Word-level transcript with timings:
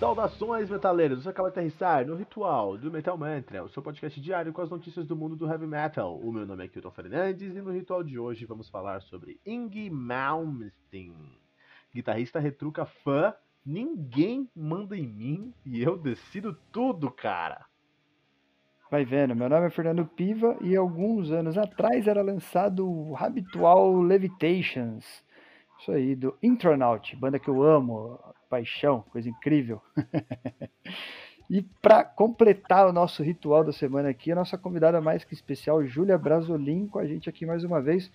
Saudações, 0.00 0.70
metaleiros! 0.70 1.22
Você 1.22 1.28
acaba 1.28 1.50
de 1.50 1.58
aterrissar 1.58 2.06
no 2.06 2.16
Ritual 2.16 2.78
do 2.78 2.90
Metal 2.90 3.18
Mantra, 3.18 3.62
o 3.62 3.68
seu 3.68 3.82
podcast 3.82 4.18
diário 4.18 4.50
com 4.50 4.62
as 4.62 4.70
notícias 4.70 5.06
do 5.06 5.14
mundo 5.14 5.36
do 5.36 5.46
heavy 5.46 5.66
metal. 5.66 6.16
O 6.16 6.32
meu 6.32 6.46
nome 6.46 6.64
é 6.64 6.68
Kilton 6.68 6.90
Fernandes 6.90 7.54
e 7.54 7.60
no 7.60 7.70
ritual 7.70 8.02
de 8.02 8.18
hoje 8.18 8.46
vamos 8.46 8.70
falar 8.70 9.02
sobre 9.02 9.38
Inge 9.44 9.90
Malmsteen, 9.90 11.14
guitarrista 11.94 12.40
retruca 12.40 12.86
fã. 12.86 13.34
Ninguém 13.62 14.48
manda 14.56 14.96
em 14.96 15.06
mim 15.06 15.52
e 15.66 15.82
eu 15.82 15.98
decido 15.98 16.56
tudo, 16.72 17.10
cara. 17.10 17.66
Vai 18.90 19.04
vendo, 19.04 19.36
meu 19.36 19.50
nome 19.50 19.66
é 19.66 19.70
Fernando 19.70 20.06
Piva 20.06 20.56
e 20.62 20.74
alguns 20.74 21.30
anos 21.30 21.58
atrás 21.58 22.08
era 22.08 22.22
lançado 22.22 22.90
o 22.90 23.14
habitual 23.18 24.00
Levitations. 24.00 25.22
Isso 25.80 25.92
aí, 25.92 26.14
do 26.14 26.36
Intronaut, 26.42 27.16
banda 27.16 27.38
que 27.38 27.48
eu 27.48 27.62
amo, 27.62 28.20
paixão, 28.50 29.02
coisa 29.10 29.30
incrível. 29.30 29.80
e 31.48 31.62
para 31.62 32.04
completar 32.04 32.86
o 32.86 32.92
nosso 32.92 33.22
ritual 33.22 33.64
da 33.64 33.72
semana 33.72 34.10
aqui, 34.10 34.30
a 34.30 34.34
nossa 34.34 34.58
convidada 34.58 35.00
mais 35.00 35.24
que 35.24 35.32
especial, 35.32 35.82
Júlia 35.86 36.18
Brasolim, 36.18 36.86
com 36.86 36.98
a 36.98 37.06
gente 37.06 37.30
aqui 37.30 37.46
mais 37.46 37.64
uma 37.64 37.80
vez. 37.80 38.12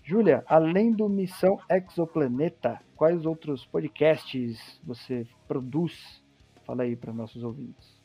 Júlia, 0.00 0.44
além 0.46 0.92
do 0.92 1.08
Missão 1.08 1.58
Exoplaneta, 1.68 2.80
quais 2.94 3.26
outros 3.26 3.66
podcasts 3.66 4.80
você 4.84 5.26
produz? 5.48 6.22
Fala 6.64 6.84
aí 6.84 6.94
para 6.94 7.12
nossos 7.12 7.42
ouvintes. 7.42 7.98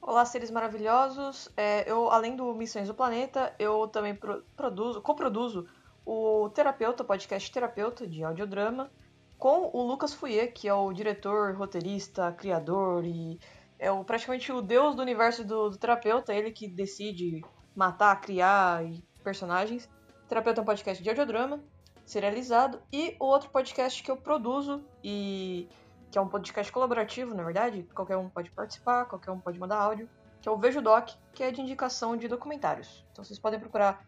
Olá, 0.00 0.24
seres 0.24 0.50
maravilhosos. 0.52 1.48
É, 1.56 1.90
eu, 1.90 2.08
além 2.08 2.36
do 2.36 2.54
Missões 2.54 2.86
do 2.86 2.94
Planeta, 2.94 3.52
eu 3.58 3.88
também 3.88 4.14
pro, 4.14 4.44
produzo, 4.56 5.02
coproduzo 5.02 5.66
o 6.04 6.50
Terapeuta, 6.50 7.04
podcast 7.04 7.50
Terapeuta 7.50 8.06
de 8.06 8.24
audiodrama, 8.24 8.90
com 9.38 9.70
o 9.72 9.82
Lucas 9.82 10.14
Fouier, 10.14 10.52
que 10.52 10.68
é 10.68 10.74
o 10.74 10.92
diretor, 10.92 11.56
roteirista, 11.56 12.32
criador 12.32 13.04
e 13.04 13.40
é 13.78 13.90
o, 13.90 14.04
praticamente 14.04 14.52
o 14.52 14.62
deus 14.62 14.94
do 14.94 15.02
universo 15.02 15.44
do, 15.44 15.70
do 15.70 15.76
terapeuta, 15.76 16.32
ele 16.32 16.52
que 16.52 16.68
decide 16.68 17.44
matar, 17.74 18.20
criar 18.20 18.84
e 18.84 19.02
personagens. 19.24 19.90
Terapeuta 20.28 20.60
é 20.60 20.62
um 20.62 20.64
podcast 20.64 21.02
de 21.02 21.08
audiodrama, 21.08 21.60
serializado, 22.06 22.80
e 22.92 23.16
o 23.18 23.24
outro 23.24 23.50
podcast 23.50 24.00
que 24.00 24.10
eu 24.10 24.16
produzo 24.16 24.84
e 25.02 25.68
que 26.12 26.18
é 26.18 26.20
um 26.20 26.28
podcast 26.28 26.70
colaborativo, 26.70 27.34
na 27.34 27.42
verdade, 27.42 27.82
qualquer 27.94 28.16
um 28.16 28.28
pode 28.28 28.50
participar, 28.50 29.06
qualquer 29.06 29.32
um 29.32 29.40
pode 29.40 29.58
mandar 29.58 29.78
áudio, 29.78 30.08
que 30.40 30.48
é 30.48 30.52
o 30.52 30.58
Vejo 30.58 30.80
Doc, 30.80 31.10
que 31.32 31.42
é 31.42 31.50
de 31.50 31.60
indicação 31.60 32.16
de 32.16 32.28
documentários. 32.28 33.04
Então 33.10 33.24
vocês 33.24 33.38
podem 33.38 33.58
procurar 33.58 34.06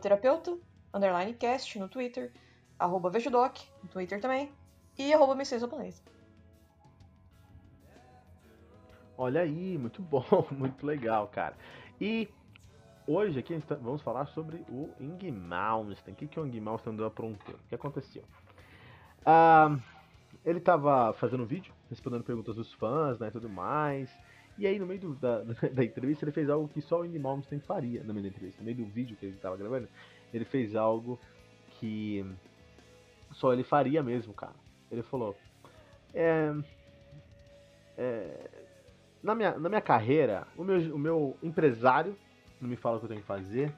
terapeuta, 0.00 0.56
underline 0.92 1.34
cast 1.34 1.78
no 1.78 1.88
Twitter, 1.88 2.32
arroba 2.78 3.10
Vejo 3.10 3.30
Doc, 3.30 3.58
no 3.82 3.88
Twitter 3.88 4.20
também, 4.20 4.50
e 4.96 5.12
arroba. 5.12 5.36
Olha 9.16 9.40
aí, 9.40 9.76
muito 9.76 10.00
bom, 10.00 10.24
muito 10.50 10.86
legal, 10.86 11.28
cara. 11.28 11.56
E 12.00 12.28
hoje 13.06 13.38
aqui 13.38 13.58
tá, 13.60 13.74
vamos 13.74 14.02
falar 14.02 14.26
sobre 14.26 14.58
o 14.68 14.90
Ing 15.00 15.30
Malmsteen. 15.32 16.14
O 16.14 16.16
que, 16.16 16.26
que 16.28 16.38
o 16.38 16.46
Ing 16.46 16.60
Malmsteen 16.60 16.94
andou 16.94 17.06
aprontando? 17.06 17.58
O 17.58 17.68
que 17.68 17.74
aconteceu? 17.74 18.22
Ah, 19.26 19.76
ele 20.44 20.58
estava 20.58 21.12
fazendo 21.14 21.42
um 21.42 21.46
vídeo, 21.46 21.72
respondendo 21.90 22.22
perguntas 22.22 22.54
dos 22.54 22.72
fãs 22.72 23.18
né, 23.18 23.28
e 23.28 23.30
tudo 23.30 23.48
mais. 23.48 24.08
E 24.56 24.66
aí, 24.66 24.78
no 24.78 24.86
meio 24.86 25.00
do, 25.00 25.14
da, 25.14 25.42
da 25.72 25.84
entrevista, 25.84 26.24
ele 26.24 26.32
fez 26.32 26.48
algo 26.48 26.68
que 26.68 26.80
só 26.80 27.00
o 27.00 27.04
Indy 27.04 27.18
Malmsteen 27.18 27.60
faria 27.60 28.02
no 28.02 28.12
meio 28.12 28.24
da 28.24 28.28
entrevista. 28.28 28.60
No 28.60 28.64
meio 28.64 28.76
do 28.78 28.86
vídeo 28.86 29.16
que 29.16 29.26
ele 29.26 29.36
estava 29.36 29.56
gravando, 29.56 29.88
ele 30.32 30.44
fez 30.44 30.74
algo 30.74 31.18
que 31.78 32.24
só 33.32 33.52
ele 33.52 33.62
faria 33.62 34.02
mesmo, 34.02 34.32
cara. 34.32 34.54
Ele 34.90 35.02
falou: 35.02 35.36
é, 36.14 36.54
é, 37.96 38.50
na, 39.22 39.34
minha, 39.34 39.58
na 39.58 39.68
minha 39.68 39.80
carreira, 39.80 40.46
o 40.56 40.64
meu, 40.64 40.94
o 40.94 40.98
meu 40.98 41.36
empresário 41.42 42.16
não 42.60 42.68
me 42.68 42.76
fala 42.76 42.96
o 42.96 42.98
que 43.00 43.06
eu 43.06 43.08
tenho 43.10 43.20
que 43.20 43.26
fazer. 43.26 43.72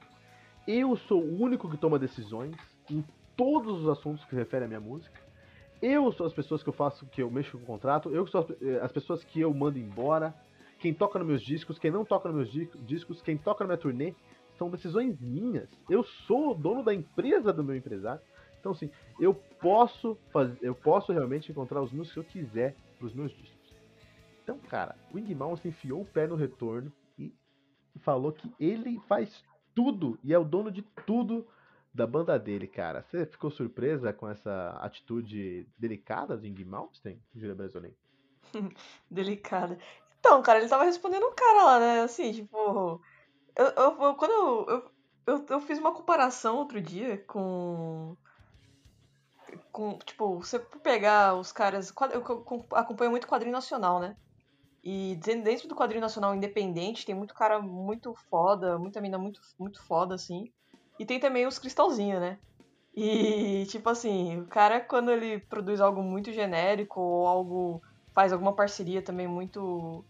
Eu 0.66 0.97
sou 0.97 1.22
o 1.22 1.42
único 1.42 1.69
que 1.69 1.76
toma 1.76 1.98
decisões 1.98 2.54
em 2.88 3.04
todos 3.36 3.82
os 3.82 3.88
assuntos 3.88 4.25
que 4.25 4.34
referem 4.34 4.66
à 4.66 4.69
minha 4.69 4.80
música. 4.80 5.20
Eu 5.82 6.12
sou 6.12 6.26
as 6.26 6.32
pessoas 6.32 6.62
que 6.62 6.69
eu 6.69 6.75
faço, 6.75 7.06
que 7.06 7.22
eu 7.22 7.30
mexo 7.30 7.56
com 7.56 7.64
o 7.64 7.66
contrato. 7.66 8.10
Eu 8.10 8.26
sou 8.26 8.42
as, 8.42 8.50
eh, 8.62 8.80
as 8.82 8.92
pessoas 8.92 9.25
que 9.25 9.41
eu 9.41 9.52
mando 9.52 9.78
embora. 9.78 10.34
Quem 10.78 10.92
toca 10.92 11.19
nos 11.19 11.28
meus 11.28 11.42
discos, 11.42 11.78
quem 11.78 11.91
não 11.91 12.04
toca 12.04 12.30
nos 12.30 12.52
meus 12.52 12.69
discos, 12.86 13.22
quem 13.22 13.36
toca 13.36 13.64
na 13.64 13.69
minha 13.69 13.78
turnê. 13.78 14.14
São 14.60 14.69
decisões 14.69 15.19
minhas. 15.19 15.71
Eu 15.88 16.04
sou 16.04 16.50
o 16.50 16.54
dono 16.54 16.84
da 16.84 16.93
empresa 16.93 17.50
do 17.50 17.65
meu 17.65 17.75
empresário. 17.75 18.21
Então, 18.60 18.72
assim, 18.72 18.91
eu 19.19 19.32
posso 19.32 20.19
fazer, 20.31 20.59
eu 20.60 20.75
posso 20.75 21.15
realmente 21.15 21.50
encontrar 21.50 21.81
os 21.81 21.91
músicos 21.91 22.12
que 22.12 22.19
eu 22.37 22.44
quiser 22.44 22.76
pros 22.99 23.15
meus 23.15 23.32
discos. 23.32 23.75
Então, 24.43 24.59
cara, 24.59 24.94
o 25.15 25.19
Ing 25.19 25.34
Mouse 25.34 25.66
enfiou 25.66 26.03
o 26.03 26.04
pé 26.04 26.26
no 26.26 26.34
retorno 26.34 26.93
e 27.19 27.32
falou 28.00 28.32
que 28.32 28.53
ele 28.60 29.00
faz 29.09 29.43
tudo 29.75 30.19
e 30.22 30.34
é 30.34 30.38
o 30.38 30.44
dono 30.44 30.70
de 30.70 30.82
tudo 31.06 31.49
da 31.94 32.06
banda 32.06 32.38
dele, 32.38 32.66
cara. 32.66 33.03
Você 33.04 33.25
ficou 33.25 33.50
surpresa 33.50 34.12
com 34.12 34.28
essa 34.28 34.76
atitude 34.82 35.66
delicada 35.78 36.37
do 36.37 36.47
Ing 36.47 36.66
Malmsteen, 36.66 37.19
Julia 37.34 37.54
Brasolin? 37.54 37.94
delicada. 39.10 39.78
Então, 40.19 40.43
cara, 40.43 40.59
ele 40.59 40.69
tava 40.69 40.84
respondendo 40.84 41.25
um 41.25 41.34
cara 41.34 41.65
lá, 41.65 41.81
né? 41.81 42.03
Assim, 42.03 42.31
tipo. 42.31 43.00
Eu, 43.60 43.66
eu, 43.66 44.15
quando 44.15 44.32
eu, 44.32 44.91
eu, 45.26 45.47
eu, 45.50 45.60
fiz 45.60 45.78
uma 45.78 45.93
comparação 45.93 46.56
outro 46.56 46.81
dia 46.81 47.19
com 47.26 48.16
com, 49.71 49.98
tipo, 49.98 50.37
você 50.38 50.59
pegar 50.59 51.34
os 51.34 51.53
caras. 51.53 51.93
Eu 52.12 52.25
acompanho 52.72 53.10
muito 53.10 53.26
quadrinho 53.26 53.53
nacional, 53.53 54.00
né? 54.00 54.16
E 54.82 55.16
dentro 55.16 55.69
do 55.69 55.75
quadrinho 55.75 56.00
nacional 56.00 56.34
independente, 56.34 57.04
tem 57.04 57.15
muito 57.15 57.34
cara 57.34 57.60
muito 57.60 58.15
foda, 58.31 58.78
muita 58.78 59.00
mina 59.00 59.19
muito, 59.19 59.41
muito 59.59 59.84
foda, 59.87 60.15
assim. 60.15 60.50
E 60.99 61.04
tem 61.04 61.20
também 61.20 61.47
os 61.47 61.59
cristalzinhos, 61.59 62.20
né? 62.20 62.38
E, 62.94 63.66
tipo 63.66 63.91
assim, 63.91 64.41
o 64.41 64.47
cara, 64.47 64.81
quando 64.81 65.10
ele 65.10 65.38
produz 65.38 65.81
algo 65.81 66.03
muito 66.03 66.32
genérico 66.32 66.99
ou 66.99 67.26
algo. 67.26 67.82
faz 68.15 68.32
alguma 68.32 68.54
parceria 68.54 69.03
também 69.03 69.28
muito. 69.28 70.04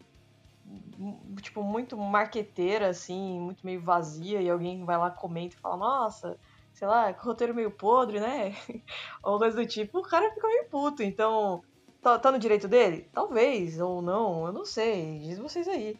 Tipo, 1.42 1.62
muito 1.62 1.96
marqueteira, 1.96 2.88
assim, 2.88 3.40
muito 3.40 3.64
meio 3.64 3.80
vazia, 3.80 4.40
e 4.40 4.50
alguém 4.50 4.84
vai 4.84 4.98
lá, 4.98 5.10
comenta 5.10 5.56
e 5.56 5.58
fala: 5.58 5.76
Nossa, 5.76 6.38
sei 6.72 6.86
lá, 6.86 7.10
roteiro 7.10 7.54
meio 7.54 7.70
podre, 7.70 8.20
né? 8.20 8.54
ou 9.22 9.38
coisa 9.38 9.56
do 9.56 9.66
tipo, 9.66 9.98
o 9.98 10.02
cara 10.02 10.30
fica 10.32 10.46
meio 10.46 10.68
puto. 10.68 11.02
Então, 11.02 11.62
tá, 12.02 12.18
tá 12.18 12.30
no 12.32 12.38
direito 12.38 12.68
dele? 12.68 13.08
Talvez, 13.12 13.80
ou 13.80 14.02
não, 14.02 14.46
eu 14.46 14.52
não 14.52 14.64
sei. 14.64 15.18
Diz 15.20 15.38
vocês 15.38 15.66
aí. 15.68 15.98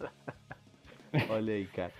Olha 1.30 1.54
aí, 1.54 1.66
cara. 1.68 1.92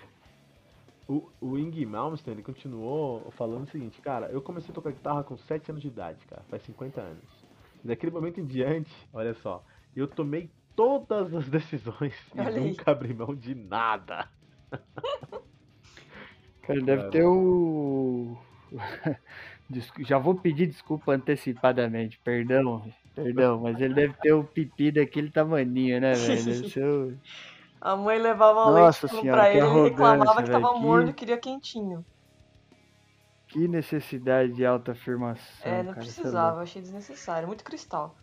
O, 1.09 1.31
o 1.41 1.57
Ing 1.57 1.87
Malmsteen, 1.87 2.35
ele 2.35 2.43
continuou 2.43 3.31
falando 3.31 3.63
o 3.65 3.71
seguinte, 3.71 4.01
cara, 4.01 4.27
eu 4.27 4.43
comecei 4.43 4.71
a 4.73 4.75
tocar 4.75 4.91
guitarra 4.91 5.23
com 5.23 5.37
7 5.37 5.71
anos 5.71 5.81
de 5.81 5.89
idade, 5.89 6.19
cara, 6.27 6.43
faz 6.51 6.63
50 6.65 7.01
anos. 7.01 7.46
E 7.87 7.89
daquele 7.89 8.11
momento 8.11 8.41
em 8.41 8.45
diante, 8.45 8.91
olha 9.13 9.33
só, 9.35 9.65
eu 9.95 10.09
tomei 10.09 10.51
todas 10.75 11.33
as 11.33 11.49
decisões 11.49 12.15
e 12.35 12.41
olha 12.41 12.61
nunca 12.61 12.91
aí. 12.91 12.97
abri 12.97 13.15
mão 13.15 13.33
de 13.33 13.55
nada. 13.55 14.29
Cara, 16.63 16.81
deve 16.83 17.11
ter 17.11 17.23
o. 17.23 18.37
Já 20.01 20.19
vou 20.19 20.35
pedir 20.35 20.67
desculpa 20.67 21.13
antecipadamente, 21.13 22.19
perdão, 22.25 22.83
perdão, 23.15 23.61
mas 23.61 23.81
ele 23.81 23.95
deve 23.95 24.15
ter 24.15 24.33
o 24.33 24.43
pipi 24.43 24.91
daquele 24.91 25.31
tamaninho, 25.31 26.01
né, 26.01 26.13
velho? 26.13 26.69
Seu... 26.69 27.17
A 27.81 27.95
mãe 27.95 28.19
levava 28.19 28.65
Nossa 28.73 29.07
leite 29.07 29.21
senhora, 29.21 29.43
pra 29.43 29.51
ele, 29.55 29.65
ele 29.65 29.91
reclamava 29.91 30.43
que 30.43 30.51
tava 30.51 30.75
morno 30.75 31.11
e 31.11 31.13
queria 31.13 31.39
quentinho. 31.39 32.05
Que 33.57 33.67
necessidade 33.67 34.53
de 34.53 34.67
alta 34.67 34.93
afirmação. 34.93 35.73
É, 35.73 35.79
não 35.79 35.95
cara, 35.95 36.05
é 36.05 36.05
precisava, 36.05 36.61
achei 36.61 36.83
desnecessário, 36.83 37.49
muito 37.49 37.65
cristal. 37.65 38.15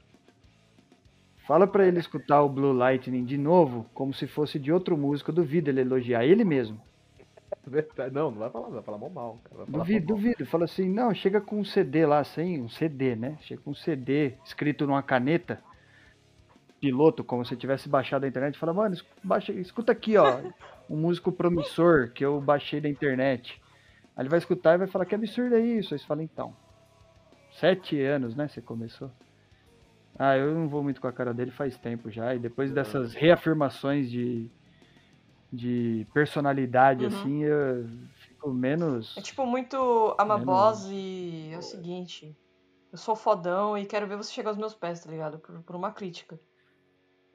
Fala 1.47 1.65
para 1.65 1.87
ele 1.87 1.97
escutar 1.97 2.43
o 2.43 2.49
Blue 2.49 2.71
Lightning 2.71 3.25
de 3.25 3.35
novo, 3.35 3.83
como 3.95 4.13
se 4.13 4.27
fosse 4.27 4.59
de 4.59 4.71
outro 4.71 4.95
músico. 4.95 5.31
Eu 5.31 5.35
duvido 5.35 5.71
ele 5.71 5.81
elogiar 5.81 6.23
ele 6.23 6.45
mesmo. 6.45 6.79
Não, 8.11 8.29
não 8.29 8.39
vai 8.39 8.49
falar, 8.51 8.69
vai 8.69 8.83
falar 8.83 8.97
mal 8.99 9.09
mal. 9.09 9.39
Falar 9.49 9.65
duvido, 9.65 10.13
mal. 10.13 10.17
duvido. 10.17 10.45
Fala 10.45 10.65
assim, 10.65 10.89
não, 10.89 11.13
chega 11.15 11.39
com 11.39 11.59
um 11.59 11.63
CD 11.63 12.05
lá, 12.05 12.23
sem 12.23 12.61
um 12.61 12.67
CD, 12.67 13.15
né? 13.15 13.37
Chega 13.41 13.61
com 13.61 13.71
um 13.71 13.75
CD 13.75 14.33
escrito 14.43 14.85
numa 14.85 15.01
caneta, 15.01 15.63
piloto, 16.81 17.23
como 17.23 17.45
se 17.45 17.55
tivesse 17.55 17.87
baixado 17.87 18.21
da 18.21 18.27
internet. 18.27 18.59
Fala, 18.59 18.73
mano, 18.73 18.95
baixa, 19.23 19.53
escuta 19.53 19.93
aqui, 19.93 20.17
ó, 20.17 20.41
um 20.89 20.97
músico 20.97 21.31
promissor 21.31 22.11
que 22.11 22.23
eu 22.25 22.41
baixei 22.41 22.81
da 22.81 22.89
internet. 22.89 23.62
Aí 24.15 24.21
ele 24.23 24.29
vai 24.29 24.39
escutar 24.39 24.75
e 24.75 24.77
vai 24.77 24.87
falar, 24.87 25.05
que 25.05 25.15
absurdo 25.15 25.55
é 25.55 25.59
isso? 25.59 25.93
Aí 25.93 25.99
você 25.99 26.05
fala, 26.05 26.23
então, 26.23 26.55
sete 27.51 27.99
anos, 28.01 28.35
né, 28.35 28.47
você 28.47 28.61
começou. 28.61 29.11
Ah, 30.17 30.37
eu 30.37 30.53
não 30.53 30.69
vou 30.69 30.83
muito 30.83 31.01
com 31.01 31.07
a 31.07 31.11
cara 31.11 31.33
dele 31.33 31.51
faz 31.51 31.77
tempo 31.77 32.11
já. 32.11 32.35
E 32.35 32.39
depois 32.39 32.71
dessas 32.71 33.13
reafirmações 33.15 34.11
de, 34.11 34.49
de 35.51 36.07
personalidade, 36.13 37.05
uhum. 37.05 37.07
assim, 37.07 37.43
eu 37.43 37.87
fico 38.27 38.53
menos. 38.53 39.17
É 39.17 39.21
tipo 39.21 39.45
muito 39.45 40.15
Amabose 40.17 40.93
menos... 40.93 41.53
é 41.53 41.57
o 41.57 41.61
seguinte. 41.61 42.37
eu 42.91 42.97
sou 42.97 43.15
fodão 43.15 43.75
e 43.75 43.85
quero 43.87 44.07
ver 44.07 44.17
você 44.17 44.31
chegar 44.31 44.51
aos 44.51 44.57
meus 44.57 44.75
pés, 44.75 45.03
tá 45.03 45.09
ligado? 45.09 45.39
Por, 45.39 45.61
por 45.63 45.75
uma 45.75 45.91
crítica. 45.91 46.39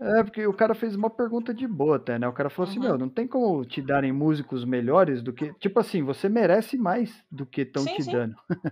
É, 0.01 0.23
porque 0.23 0.47
o 0.47 0.55
cara 0.55 0.75
fez 0.75 0.95
uma 0.95 1.11
pergunta 1.11 1.53
de 1.53 1.67
boa 1.67 1.97
até, 1.97 2.19
né? 2.19 2.29
O 2.29 2.33
cara 2.33 2.49
falou 2.49 2.71
assim, 2.71 2.79
Uhum. 2.79 2.85
meu, 2.87 2.99
não 2.99 3.09
tem 3.09 3.27
como 3.27 3.65
te 3.65 3.83
darem 3.83 4.13
músicos 4.13 4.65
melhores 4.65 5.23
do 5.23 5.33
que. 5.33 5.53
Tipo 5.55 5.81
assim, 5.81 6.03
você 6.03 6.29
merece 6.29 6.77
mais 6.79 7.25
do 7.31 7.45
que 7.45 7.63
estão 7.63 7.89
te 7.89 8.03
sim. 8.03 8.13
dando. 8.13 8.37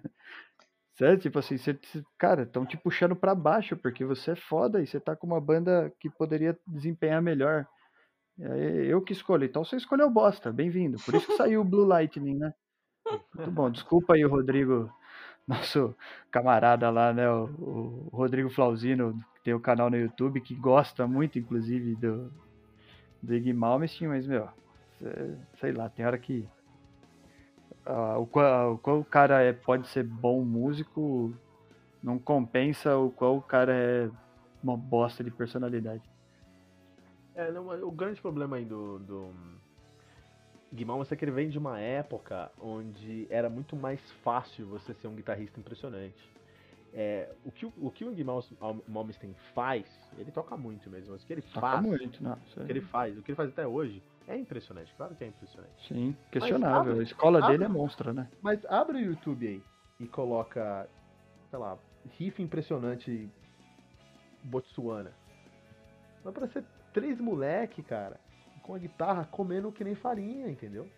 Certo? 0.98 1.22
Tipo 1.22 1.38
assim, 1.38 1.58
você, 1.58 1.78
cara, 2.18 2.42
estão 2.44 2.64
te 2.64 2.76
puxando 2.76 3.14
pra 3.14 3.34
baixo, 3.34 3.76
porque 3.76 4.04
você 4.04 4.32
é 4.32 4.36
foda 4.36 4.82
e 4.82 4.86
você 4.86 4.98
tá 4.98 5.14
com 5.14 5.26
uma 5.26 5.40
banda 5.40 5.92
que 6.00 6.08
poderia 6.08 6.58
desempenhar 6.66 7.20
melhor. 7.22 7.66
Aí, 8.40 8.86
eu 8.88 9.02
que 9.02 9.12
escolho. 9.12 9.44
Então 9.44 9.64
você 9.64 9.76
escolheu 9.76 10.10
bosta, 10.10 10.52
bem-vindo. 10.52 10.98
Por 11.04 11.14
isso 11.14 11.26
que 11.26 11.36
saiu 11.36 11.62
o 11.62 11.64
Blue 11.64 11.84
Lightning, 11.86 12.36
né? 12.36 12.54
Muito 13.34 13.50
bom. 13.50 13.70
Desculpa 13.70 14.14
aí 14.14 14.24
o 14.24 14.30
Rodrigo, 14.30 14.90
nosso 15.46 15.96
camarada 16.30 16.90
lá, 16.90 17.12
né? 17.12 17.30
O, 17.30 18.08
o 18.12 18.16
Rodrigo 18.16 18.50
Flauzino, 18.50 19.18
tem 19.46 19.54
o 19.54 19.60
canal 19.60 19.88
no 19.88 19.96
YouTube, 19.96 20.40
que 20.40 20.56
gosta 20.56 21.06
muito, 21.06 21.38
inclusive, 21.38 21.94
do, 21.94 22.32
do 23.22 23.32
Iggy 23.32 23.52
Malmsteen, 23.52 24.08
mas, 24.08 24.26
meu, 24.26 24.48
sei 25.60 25.70
lá, 25.70 25.88
tem 25.88 26.04
hora 26.04 26.18
que 26.18 26.44
ah, 27.84 28.18
o, 28.18 28.26
qual, 28.26 28.80
o 28.84 29.04
cara 29.04 29.40
é, 29.40 29.52
pode 29.52 29.86
ser 29.86 30.02
bom 30.02 30.44
músico 30.44 31.32
não 32.02 32.18
compensa 32.18 32.96
o 32.96 33.08
qual 33.12 33.36
o 33.36 33.42
cara 33.42 33.72
é 33.72 34.10
uma 34.60 34.76
bosta 34.76 35.22
de 35.22 35.30
personalidade. 35.30 36.02
É, 37.36 37.52
não, 37.52 37.68
o 37.86 37.92
grande 37.92 38.20
problema 38.20 38.56
aí 38.56 38.64
do, 38.64 38.98
do 38.98 39.30
é 41.08 41.16
que 41.16 41.24
ele 41.24 41.30
vem 41.30 41.48
de 41.48 41.58
uma 41.58 41.78
época 41.78 42.50
onde 42.60 43.28
era 43.30 43.48
muito 43.48 43.76
mais 43.76 44.00
fácil 44.24 44.66
você 44.66 44.92
ser 44.94 45.06
um 45.06 45.14
guitarrista 45.14 45.60
impressionante. 45.60 46.36
É, 46.98 47.30
o, 47.44 47.52
que, 47.52 47.66
o- 47.66 47.90
que 47.90 48.06
o 48.06 48.10
Guimão 48.10 48.40
Malmsteen 48.88 49.34
faz, 49.52 49.84
ele 50.16 50.30
toca 50.32 50.56
muito 50.56 50.88
mesmo, 50.88 51.12
mas 51.12 51.22
o 51.22 51.26
que 51.26 51.32
ele 51.34 51.42
Toca 51.42 51.60
faz, 51.60 51.82
muito, 51.82 52.22
não. 52.22 52.38
isso 52.46 52.58
o 52.58 52.64
que 52.64 52.72
ele 52.72 52.80
faz, 52.80 53.18
o 53.18 53.22
que 53.22 53.30
ele 53.32 53.36
faz 53.36 53.50
até 53.50 53.66
hoje 53.66 54.02
é 54.26 54.34
impressionante, 54.34 54.94
claro 54.96 55.14
que 55.14 55.22
é 55.22 55.26
impressionante. 55.26 55.74
Sim, 55.86 56.16
questionável. 56.30 56.92
abre- 56.92 57.00
a 57.00 57.02
escola 57.02 57.42
dele 57.42 57.64
é 57.64 57.66
abre- 57.66 57.78
monstro, 57.78 58.14
né? 58.14 58.26
Mas 58.40 58.64
abre 58.64 58.96
o 58.96 59.00
YouTube 59.00 59.46
aí 59.46 59.62
e 60.00 60.06
coloca, 60.08 60.88
sei 61.50 61.58
lá, 61.58 61.78
riff 62.18 62.42
impressionante 62.42 63.28
Botsuana. 64.44 65.12
Vai 66.24 66.32
parecer 66.32 66.64
três 66.94 67.20
moleque, 67.20 67.82
cara, 67.82 68.18
com 68.62 68.74
a 68.74 68.78
guitarra 68.78 69.26
comendo 69.26 69.70
que 69.70 69.84
nem 69.84 69.94
farinha, 69.94 70.48
entendeu? 70.50 70.88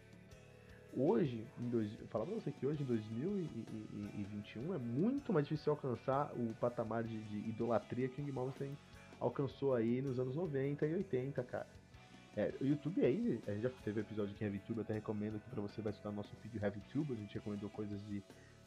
Hoje, 1.01 1.47
em 1.61 1.69
dois, 1.69 1.89
eu 2.01 2.09
falar 2.09 2.27
pra 2.27 2.35
você 2.35 2.51
que 2.51 2.67
hoje, 2.67 2.83
em 2.83 2.87
2021, 2.87 4.75
é 4.75 4.79
muito 4.79 5.33
mais 5.33 5.47
difícil 5.47 5.71
alcançar 5.73 6.33
o 6.35 6.53
patamar 6.61 7.05
de, 7.05 7.17
de 7.23 7.37
idolatria 7.49 8.09
que 8.09 8.21
o 8.21 8.25
Ing 8.25 8.33
Malmsteen 8.33 8.77
alcançou 9.21 9.75
aí 9.77 10.03
nos 10.03 10.19
anos 10.19 10.35
90 10.35 10.85
e 10.87 10.95
80, 10.95 11.41
cara. 11.45 11.67
É, 12.37 12.53
o 12.61 12.67
YouTube 12.67 13.05
aí, 13.05 13.41
a 13.47 13.53
gente 13.53 13.63
já 13.63 13.71
teve 13.85 14.01
episódio 14.01 14.35
aqui 14.35 14.43
em 14.43 14.49
ReviTube, 14.49 14.79
eu 14.79 14.83
até 14.83 14.95
recomendo 14.95 15.37
aqui 15.37 15.49
pra 15.51 15.61
você 15.63 15.81
vai 15.81 15.93
estudar 15.93 16.11
no 16.11 16.17
nosso 16.17 16.35
vídeo 16.43 16.61
ReviTube, 16.61 17.13
a 17.13 17.17
gente 17.17 17.35
recomendou 17.35 17.71
coisas 17.71 18.01
de, 18.07 18.21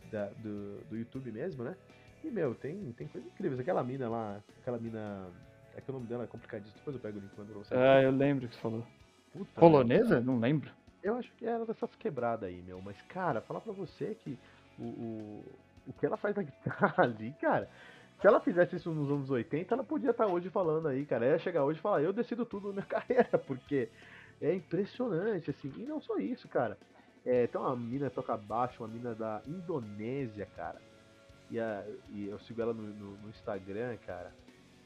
da- 0.09 0.29
do, 0.37 0.79
do 0.89 0.97
YouTube 0.97 1.31
mesmo, 1.33 1.65
né? 1.65 1.75
E, 2.23 2.29
meu, 2.31 2.55
tem, 2.55 2.93
tem 2.93 3.07
coisas 3.07 3.29
incríveis. 3.29 3.59
Aquela 3.59 3.83
mina 3.83 4.07
lá, 4.09 4.41
aquela 4.61 4.77
mina... 4.77 5.27
É 5.75 5.81
que 5.81 5.89
o 5.89 5.93
nome 5.93 6.05
dela 6.05 6.23
é 6.23 6.27
complicadíssimo, 6.27 6.77
depois 6.77 6.95
eu 6.95 7.01
pego 7.01 7.17
o 7.17 7.21
link 7.21 7.31
pra 7.33 7.43
você. 7.45 7.73
Ah, 7.75 8.01
eu 8.01 8.11
lembro 8.11 8.47
que 8.47 8.55
você 8.55 8.61
falou. 8.61 8.85
Puta, 9.33 9.59
Polonesa? 9.59 10.19
Não 10.19 10.37
lembro. 10.37 10.69
Eu 11.03 11.15
acho 11.15 11.31
que 11.35 11.45
era 11.45 11.65
dessas 11.65 11.95
quebradas 11.95 12.49
aí, 12.49 12.61
meu. 12.61 12.81
Mas, 12.81 13.01
cara, 13.03 13.41
falar 13.41 13.61
pra 13.61 13.73
você 13.73 14.15
que 14.15 14.37
o, 14.77 14.83
o, 14.83 15.45
o 15.87 15.93
que 15.93 16.05
ela 16.05 16.17
faz 16.17 16.35
na 16.35 16.43
guitarra 16.43 17.03
ali, 17.03 17.33
cara. 17.41 17.69
Se 18.19 18.27
ela 18.27 18.39
fizesse 18.39 18.75
isso 18.75 18.91
nos 18.93 19.09
anos 19.09 19.29
80, 19.31 19.73
ela 19.73 19.83
podia 19.83 20.11
estar 20.11 20.27
hoje 20.27 20.49
falando 20.49 20.87
aí, 20.87 21.05
cara. 21.05 21.25
Ela 21.25 21.35
ia 21.35 21.39
chegar 21.39 21.63
hoje 21.65 21.79
e 21.79 21.81
falar, 21.81 22.01
eu 22.03 22.13
decido 22.13 22.45
tudo 22.45 22.67
na 22.67 22.73
minha 22.73 22.85
carreira, 22.87 23.37
porque 23.39 23.89
é 24.41 24.53
impressionante, 24.53 25.49
assim. 25.49 25.73
E 25.77 25.83
não 25.85 25.99
só 26.01 26.17
isso, 26.17 26.47
cara. 26.47 26.77
É, 27.25 27.47
tem 27.47 27.59
uma 27.61 27.75
mina 27.75 28.09
que 28.09 28.15
toca 28.15 28.35
baixo, 28.37 28.83
uma 28.83 28.89
mina 28.89 29.13
da 29.15 29.41
Indonésia, 29.47 30.47
cara. 30.55 30.81
E, 31.49 31.59
a, 31.59 31.85
e 32.09 32.27
eu 32.27 32.39
sigo 32.39 32.61
ela 32.61 32.73
no, 32.73 32.83
no- 32.83 33.17
no 33.17 33.29
Instagram, 33.29 33.97
cara. 34.05 34.33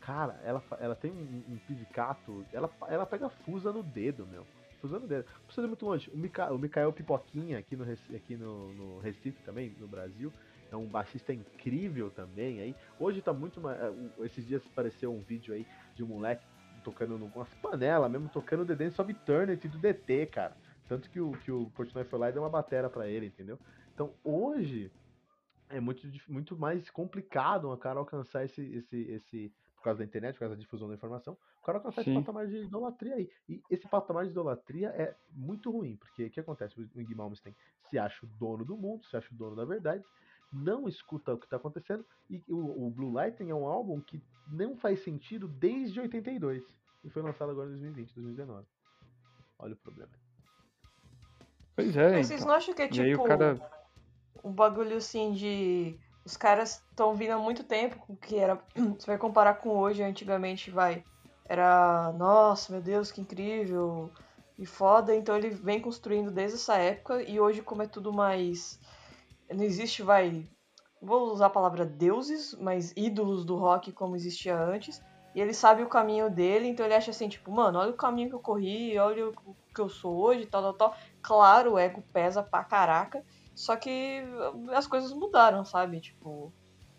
Cara, 0.02 0.40
ela, 0.44 0.64
ela 0.80 0.96
tem 0.96 1.12
um, 1.12 1.54
um 1.54 1.58
pizzicato, 1.68 2.46
ela, 2.54 2.70
ela 2.88 3.06
pega 3.06 3.30
fusa 3.30 3.72
no 3.72 3.84
dedo, 3.84 4.26
meu. 4.28 4.46
Fusa 4.86 5.00
no 5.00 5.08
dedo. 5.08 5.26
Não 5.40 5.46
precisa 5.46 5.66
ir 5.66 5.68
muito 5.68 5.86
longe. 5.86 6.12
O, 6.14 6.18
Mica, 6.18 6.54
o 6.54 6.60
Mikael 6.60 6.94
Pipoquinha, 6.94 7.58
aqui, 7.58 7.76
no, 7.76 7.84
aqui 8.16 8.36
no, 8.38 8.72
no 8.74 9.00
Recife 9.00 9.42
também, 9.44 9.76
no 9.80 9.88
Brasil, 9.88 10.32
é 10.72 10.76
um 10.76 10.86
baixista 10.88 11.34
incrível 11.34 12.12
também. 12.12 12.60
aí 12.62 12.76
Hoje 13.00 13.22
tá 13.22 13.34
muito 13.34 13.60
mais. 13.60 13.80
é, 13.82 13.90
o- 13.90 14.24
Esses 14.24 14.46
dias 14.46 14.66
apareceu 14.68 15.12
um 15.12 15.22
vídeo 15.22 15.54
aí 15.56 15.66
de 15.96 16.04
um 16.04 16.08
moleque 16.08 16.46
tocando 16.84 17.16
umas 17.16 17.52
panelas 17.56 18.12
mesmo, 18.12 18.30
tocando 18.30 18.64
The 18.66 18.76
Dance 18.76 19.02
of 19.02 19.12
Eternity 19.12 19.68
do 19.68 19.80
DT, 19.80 20.28
cara. 20.28 20.56
Tanto 20.88 21.10
que 21.10 21.20
o, 21.20 21.32
que 21.32 21.52
o 21.52 21.66
Portnoy 21.72 22.04
foi 22.06 22.20
lá 22.20 22.30
e 22.30 22.34
deu 22.34 22.44
uma 22.44 22.50
batera 22.50 22.88
pra 22.92 23.08
ele, 23.08 23.26
entendeu? 23.26 23.58
Então 23.96 24.14
hoje 24.24 24.92
é 25.68 25.80
muito, 25.80 26.08
muito 26.28 26.56
mais 26.56 26.92
complicado 26.92 27.72
o 27.72 27.78
cara 27.78 27.98
alcançar 27.98 28.46
esse, 28.46 28.62
esse, 28.62 29.02
esse. 29.10 29.52
Por 29.86 29.90
causa 29.90 30.00
da 30.00 30.06
internet, 30.06 30.34
por 30.34 30.40
causa 30.40 30.56
da 30.56 30.60
difusão 30.60 30.88
da 30.88 30.96
informação, 30.96 31.38
o 31.62 31.64
cara 31.64 31.78
alcançar 31.78 32.02
esse 32.02 32.12
patamar 32.12 32.48
de 32.48 32.58
idolatria 32.58 33.14
aí. 33.14 33.30
E 33.48 33.62
esse 33.70 33.88
patamar 33.88 34.26
de 34.26 34.32
idolatria 34.32 34.88
é 34.88 35.16
muito 35.32 35.70
ruim, 35.70 35.96
porque 35.96 36.26
o 36.26 36.30
que 36.32 36.40
acontece? 36.40 36.74
O 36.80 37.00
Ing 37.00 37.14
Malmsteen 37.14 37.56
se 37.88 38.00
acha 38.00 38.26
o 38.26 38.30
dono 38.40 38.66
do 38.66 38.76
mundo, 38.76 39.06
se 39.06 39.16
acha 39.16 39.32
o 39.32 39.38
dono 39.38 39.56
da 39.56 39.64
verdade, 39.64 40.04
não 40.52 40.88
escuta 40.88 41.36
o 41.36 41.38
que 41.38 41.48
tá 41.48 41.58
acontecendo, 41.58 42.04
e 42.28 42.44
o, 42.50 42.88
o 42.88 42.90
Blue 42.90 43.12
Lightning 43.12 43.52
é 43.52 43.54
um 43.54 43.68
álbum 43.68 44.02
que 44.02 44.20
não 44.48 44.76
faz 44.76 45.04
sentido 45.04 45.48
desde 45.48 46.00
82. 46.00 46.64
E 47.04 47.10
foi 47.12 47.22
lançado 47.22 47.52
agora 47.52 47.68
em 47.68 47.74
2020, 47.74 48.16
2019. 48.16 48.66
Olha 49.60 49.74
o 49.74 49.78
problema. 49.78 50.12
Pois 51.76 51.96
é, 51.96 52.12
Mas 52.14 52.26
vocês 52.26 52.42
então. 52.42 52.52
não 52.52 52.58
acham 52.58 52.74
que 52.74 52.82
é 52.82 52.88
tipo 52.88 53.22
o 53.22 53.28
cara. 53.28 53.60
um 54.44 54.52
bagulho 54.52 54.98
assim 54.98 55.32
de. 55.34 55.96
Os 56.26 56.36
caras 56.36 56.84
estão 56.90 57.14
vindo 57.14 57.32
há 57.32 57.38
muito 57.38 57.64
tempo, 57.64 58.18
que 58.20 58.38
era. 58.38 58.60
Você 58.98 59.06
vai 59.06 59.18
comparar 59.18 59.56
com 59.56 59.70
hoje, 59.70 60.02
antigamente 60.02 60.72
vai. 60.72 61.04
Era. 61.48 62.12
Nossa, 62.14 62.72
meu 62.72 62.82
Deus, 62.82 63.12
que 63.12 63.22
incrível. 63.22 64.12
E 64.58 64.66
foda, 64.66 65.14
então 65.14 65.36
ele 65.36 65.50
vem 65.50 65.82
construindo 65.82 66.32
desde 66.32 66.56
essa 66.56 66.78
época 66.78 67.22
e 67.22 67.40
hoje, 67.40 67.62
como 67.62 67.84
é 67.84 67.88
tudo 67.88 68.12
mais. 68.12 68.80
Não 69.54 69.64
existe, 69.64 70.02
vai. 70.02 70.44
Vou 71.02 71.32
usar 71.32 71.48
a 71.48 71.50
palavra 71.50 71.86
deuses, 71.86 72.56
mas 72.60 72.92
ídolos 72.96 73.46
do 73.46 73.56
rock 73.58 73.92
como 73.92 74.16
existia 74.16 74.58
antes. 74.58 75.04
E 75.36 75.42
ele 75.42 75.54
sabe 75.54 75.84
o 75.84 75.90
caminho 75.90 76.30
dele, 76.32 76.70
então 76.70 76.86
ele 76.86 76.96
acha 76.96 77.12
assim, 77.12 77.28
tipo, 77.28 77.52
mano, 77.52 77.78
olha 77.78 77.92
o 77.92 77.98
caminho 77.98 78.30
que 78.30 78.36
eu 78.36 78.40
corri, 78.40 78.98
olha 78.98 79.28
o 79.28 79.56
que 79.76 79.82
eu 79.82 79.90
sou 79.90 80.16
hoje, 80.16 80.46
tal, 80.46 80.62
tal, 80.64 80.74
tal. 80.74 80.98
Claro, 81.22 81.74
o 81.74 81.78
ego 81.78 82.02
pesa 82.14 82.42
pra 82.42 82.64
caraca. 82.64 83.22
Só 83.56 83.76
que 83.78 84.22
as 84.74 84.86
coisas 84.86 85.14
mudaram, 85.14 85.64
sabe? 85.64 86.02
Tipo, 86.02 86.52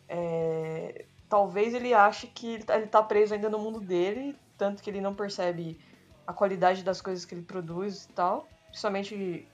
é, 0.09 1.05
talvez 1.29 1.75
ele 1.75 1.93
ache 1.93 2.27
que 2.29 2.55
ele 2.55 2.65
tá- 2.65 2.77
ele 2.79 2.87
tá 2.87 3.03
preso 3.03 3.35
ainda 3.35 3.51
no 3.51 3.59
mundo 3.59 3.79
dele, 3.81 4.35
tanto 4.57 4.83
que 4.83 4.89
ele 4.89 5.01
não 5.01 5.15
percebe 5.15 5.79
a 6.27 6.33
qualidade 6.33 6.83
das 6.83 7.01
coisas 7.01 7.25
que 7.25 7.35
ele 7.35 7.43
produz 7.43 8.05
e 8.05 8.13
tal. 8.13 8.49
Principalmente, 8.69 9.47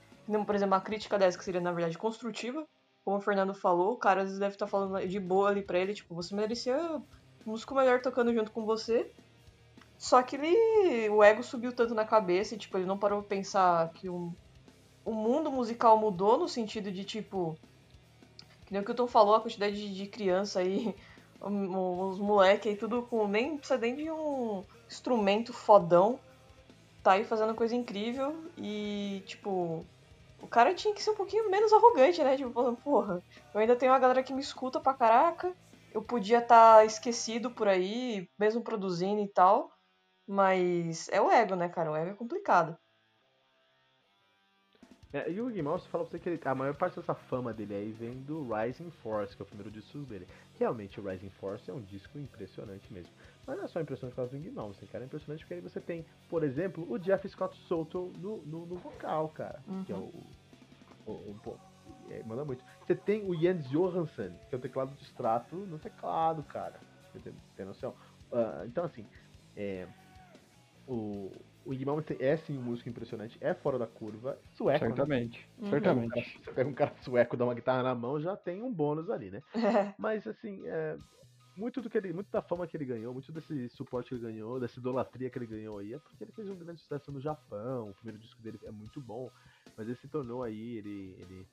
por 0.45 0.55
exemplo, 0.55 0.73
uma 0.73 0.81
crítica 0.81 1.19
dessa 1.19 1.37
que 1.37 1.43
seria, 1.43 1.61
na 1.61 1.71
verdade, 1.73 1.97
construtiva. 1.97 2.65
Como 3.03 3.17
o 3.17 3.21
Fernando 3.21 3.53
falou, 3.53 3.93
o 3.93 3.97
cara 3.97 4.21
às 4.21 4.27
vezes 4.27 4.39
deve 4.39 4.55
estar 4.55 4.67
falando 4.67 5.05
de 5.05 5.19
boa 5.19 5.49
ali 5.49 5.61
pra 5.61 5.77
ele, 5.77 5.93
tipo, 5.93 6.15
você 6.15 6.33
merecia 6.33 6.77
músico 7.45 7.75
melhor 7.75 8.01
tocando 8.01 8.33
junto 8.33 8.51
com 8.51 8.65
você. 8.65 9.11
Só 9.97 10.21
que 10.23 10.37
ele. 10.37 11.09
O 11.09 11.23
ego 11.23 11.43
subiu 11.43 11.73
tanto 11.73 11.93
na 11.93 12.05
cabeça 12.05 12.55
e, 12.55 12.57
tipo, 12.57 12.77
ele 12.77 12.85
não 12.85 12.97
parou 12.97 13.19
pra 13.21 13.29
pensar 13.29 13.91
que 13.93 14.09
um, 14.09 14.33
o 15.05 15.11
mundo 15.11 15.51
musical 15.51 15.97
mudou 15.97 16.37
no 16.37 16.47
sentido 16.47 16.91
de, 16.91 17.03
tipo. 17.03 17.57
Que 18.65 18.73
nem 18.73 18.81
o 18.81 18.85
que 18.85 18.91
o 18.91 18.95
Tom 18.95 19.07
falou, 19.07 19.35
a 19.35 19.41
quantidade 19.41 19.75
de, 19.75 19.93
de 19.93 20.07
criança 20.07 20.59
aí, 20.59 20.95
os 21.41 22.19
moleques 22.19 22.71
aí, 22.71 22.77
tudo 22.77 23.03
com. 23.03 23.27
Nem 23.27 23.57
precisa 23.57 23.79
nem 23.79 23.95
de 23.95 24.09
um 24.09 24.63
instrumento 24.87 25.53
fodão. 25.53 26.19
Tá 27.01 27.13
aí 27.13 27.25
fazendo 27.25 27.53
coisa 27.53 27.75
incrível 27.75 28.35
e, 28.57 29.23
tipo. 29.25 29.85
O 30.41 30.47
cara 30.47 30.73
tinha 30.73 30.93
que 30.93 31.01
ser 31.01 31.11
um 31.11 31.15
pouquinho 31.15 31.49
menos 31.49 31.71
arrogante, 31.71 32.21
né? 32.21 32.35
Tipo, 32.35 32.51
falando, 32.51 32.75
porra, 32.77 33.23
eu 33.53 33.61
ainda 33.61 33.77
tenho 33.77 33.93
uma 33.93 33.99
galera 33.99 34.21
que 34.21 34.33
me 34.33 34.41
escuta 34.41 34.77
pra 34.79 34.93
caraca. 34.93 35.53
Eu 35.93 36.01
podia 36.01 36.39
estar 36.39 36.85
esquecido 36.85 37.49
por 37.51 37.67
aí, 37.67 38.27
mesmo 38.37 38.61
produzindo 38.61 39.21
e 39.21 39.27
tal. 39.27 39.71
Mas 40.27 41.07
é 41.09 41.21
o 41.21 41.31
ego, 41.31 41.55
né, 41.55 41.69
cara? 41.69 41.91
O 41.91 41.95
ego 41.95 42.11
é 42.11 42.13
complicado. 42.13 42.77
É, 45.13 45.29
e 45.29 45.39
o 45.39 45.47
Iggy 45.49 45.61
Mouse 45.61 45.87
fala 45.89 46.03
pra 46.03 46.11
você 46.11 46.17
que 46.19 46.27
ele- 46.27 46.41
a 46.43 46.55
maior 46.55 46.73
parte 46.73 46.95
dessa 46.95 47.13
fama 47.13 47.53
dele 47.53 47.75
aí 47.75 47.91
vem 47.91 48.19
do 48.23 48.51
Rising 48.51 48.89
Force, 49.03 49.35
que 49.35 49.41
é 49.41 49.45
o 49.45 49.47
primeiro 49.47 49.69
disco 49.69 49.99
dele. 49.99 50.27
Realmente, 50.57 50.99
o 50.99 51.07
Rising 51.07 51.29
Force 51.29 51.69
é 51.69 51.73
um 51.73 51.81
disco 51.81 52.17
impressionante 52.17 52.91
mesmo. 52.91 53.11
Mas 53.45 53.57
não 53.57 53.65
é 53.65 53.67
só 53.67 53.79
impressionante 53.79 54.13
por 54.15 54.21
causa 54.23 54.31
do 54.31 54.37
Iggy 54.37 54.49
Mouse, 54.49 54.83
cara. 54.87 55.03
É 55.03 55.05
impressionante 55.05 55.41
porque 55.41 55.53
aí 55.53 55.61
você 55.61 55.79
tem, 55.79 56.03
por 56.29 56.43
exemplo, 56.43 56.85
o 56.91 56.97
Jeff 56.97 57.29
Scott 57.29 57.55
Soto 57.67 58.11
no, 58.17 58.37
no, 58.37 58.65
no 58.65 58.75
vocal, 58.77 59.29
cara. 59.29 59.59
Que 59.85 59.91
é 59.91 59.95
o, 59.95 60.11
o, 61.05 61.11
o- 61.11 61.39
pô, 61.43 61.55
é, 62.09 62.23
manda 62.23 62.43
muito. 62.43 62.63
Você 62.85 62.95
tem 62.95 63.23
o 63.29 63.35
Jens 63.39 63.69
Johansson, 63.69 64.31
que 64.49 64.55
é 64.55 64.57
o 64.57 64.61
teclado 64.61 64.95
de 64.95 65.03
extrato 65.03 65.55
no 65.55 65.77
teclado, 65.77 66.41
cara. 66.43 66.79
Você 67.11 67.19
tem, 67.19 67.33
tem 67.55 67.65
noção? 67.67 67.91
Uh, 68.31 68.65
então, 68.65 68.83
assim, 68.85 69.05
é, 69.55 69.85
o, 70.87 71.31
o 71.65 71.85
Malmsteen 71.85 72.17
é 72.21 72.35
sim 72.37 72.57
um 72.57 72.61
músico 72.61 72.89
impressionante, 72.89 73.37
é 73.41 73.53
fora 73.53 73.77
da 73.79 73.87
curva, 73.87 74.39
sueco. 74.51 74.79
Certamente, 74.79 75.47
Uhum. 75.57 75.69
certamente. 75.69 76.15
Né? 76.15 76.23
Você 76.43 76.51
pega 76.51 76.69
um 76.69 76.73
cara 76.73 76.95
sueco, 77.01 77.37
dá 77.37 77.45
uma 77.45 77.53
guitarra 77.53 77.83
na 77.83 77.95
mão, 77.95 78.19
já 78.19 78.35
tem 78.35 78.61
um 78.61 78.73
bônus 78.73 79.09
ali, 79.09 79.29
né? 79.31 79.43
Mas 79.97 80.25
assim, 80.27 80.65
é, 80.67 80.97
muito 81.55 81.81
do 81.81 81.89
que 81.89 81.97
ele, 81.97 82.13
muito 82.13 82.31
da 82.31 82.41
fama 82.41 82.67
que 82.67 82.75
ele 82.75 82.85
ganhou, 82.85 83.13
muito 83.13 83.31
desse 83.31 83.69
suporte 83.69 84.09
que 84.09 84.15
ele 84.15 84.21
ganhou, 84.23 84.59
dessa 84.59 84.79
idolatria 84.79 85.29
que 85.29 85.37
ele 85.37 85.47
ganhou 85.47 85.77
aí, 85.77 85.93
é 85.93 85.99
porque 85.99 86.23
ele 86.23 86.31
fez 86.31 86.49
um 86.49 86.57
grande 86.57 86.81
sucesso 86.81 87.11
no 87.11 87.21
Japão. 87.21 87.89
O 87.91 87.95
primeiro 87.95 88.19
disco 88.19 88.41
dele 88.41 88.59
é 88.63 88.71
muito 88.71 88.99
bom, 89.01 89.31
mas 89.77 89.87
ele 89.87 89.95
se 89.97 90.07
tornou 90.09 90.43
aí, 90.43 90.77
ele, 90.77 91.15
ele 91.19 91.47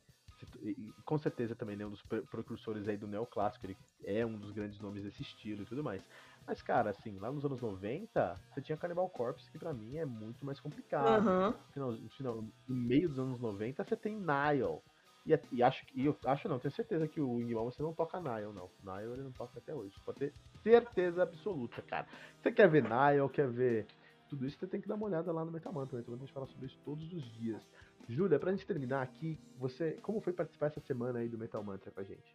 e- 0.62 0.94
com 1.04 1.18
certeza 1.18 1.54
também 1.54 1.76
né, 1.76 1.84
um 1.86 1.90
dos 1.90 2.02
pre- 2.02 2.22
precursores 2.22 2.88
aí 2.88 2.96
do 2.96 3.06
neoclássico. 3.06 3.66
Ele 3.66 3.78
é 4.04 4.24
um 4.24 4.38
dos 4.38 4.52
grandes 4.52 4.80
nomes 4.80 5.02
desse 5.04 5.22
estilo 5.22 5.62
e 5.62 5.66
tudo 5.66 5.84
mais. 5.84 6.02
Mas 6.50 6.60
cara, 6.62 6.90
assim, 6.90 7.16
lá 7.20 7.30
nos 7.30 7.44
anos 7.44 7.60
90, 7.60 8.36
você 8.52 8.60
tinha 8.60 8.76
Cannibal 8.76 9.08
Corpse, 9.08 9.48
que 9.52 9.56
pra 9.56 9.72
mim 9.72 9.98
é 9.98 10.04
muito 10.04 10.44
mais 10.44 10.58
complicado 10.58 11.24
Uhum. 11.24 11.50
no 11.50 11.72
final, 11.72 11.92
no 11.92 12.08
final- 12.10 12.44
no 12.66 12.74
meio 12.74 13.08
dos 13.08 13.20
anos 13.20 13.38
90, 13.38 13.84
você 13.84 13.94
tem 13.96 14.16
Nile. 14.16 14.80
E, 15.24 15.38
e 15.52 15.62
acho 15.62 15.86
que. 15.86 16.04
eu 16.04 16.16
acho 16.24 16.48
não, 16.48 16.58
tenho 16.58 16.72
certeza 16.74 17.06
que 17.06 17.20
o 17.20 17.40
Ingmar 17.40 17.62
você 17.62 17.80
não 17.84 17.92
toca 17.94 18.18
Nile, 18.20 18.52
não. 18.52 18.68
Nile 18.82 19.12
ele 19.12 19.22
não 19.22 19.30
toca 19.30 19.60
até 19.60 19.72
hoje. 19.72 19.94
Pode 20.04 20.18
ter 20.18 20.34
certeza 20.64 21.22
absoluta, 21.22 21.80
cara. 21.82 22.08
Você 22.42 22.50
quer 22.50 22.68
ver 22.68 22.82
Nile, 22.82 23.28
quer 23.32 23.48
ver 23.48 23.86
tudo 24.28 24.44
isso, 24.44 24.58
você 24.58 24.66
tem 24.66 24.80
que 24.80 24.88
dar 24.88 24.96
uma 24.96 25.06
olhada 25.06 25.30
lá 25.30 25.44
no 25.44 25.52
Metamantra. 25.52 25.92
No 25.92 25.98
Metamantra 25.98 26.24
a 26.24 26.26
gente 26.26 26.34
fala 26.34 26.46
sobre 26.46 26.66
isso 26.66 26.80
todos 26.84 27.12
os 27.12 27.22
dias. 27.34 27.64
Júlia, 28.08 28.40
pra 28.40 28.50
gente 28.50 28.66
terminar 28.66 29.02
aqui, 29.02 29.38
você. 29.56 29.92
Como 30.02 30.20
foi 30.20 30.32
participar 30.32 30.66
essa 30.66 30.80
semana 30.80 31.20
aí 31.20 31.28
do 31.28 31.38
Metal 31.38 31.62
Mantra 31.62 31.92
com 31.92 32.00
a 32.00 32.04
gente? 32.04 32.34